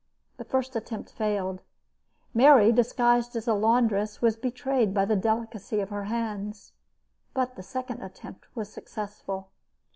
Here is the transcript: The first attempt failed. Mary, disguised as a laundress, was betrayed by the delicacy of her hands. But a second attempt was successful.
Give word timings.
The 0.37 0.43
first 0.43 0.75
attempt 0.75 1.11
failed. 1.11 1.61
Mary, 2.33 2.71
disguised 2.71 3.35
as 3.35 3.47
a 3.47 3.53
laundress, 3.53 4.19
was 4.19 4.35
betrayed 4.35 4.95
by 4.95 5.05
the 5.05 5.15
delicacy 5.15 5.79
of 5.79 5.89
her 5.89 6.05
hands. 6.05 6.73
But 7.35 7.55
a 7.59 7.61
second 7.61 8.01
attempt 8.01 8.47
was 8.55 8.67
successful. 8.73 9.51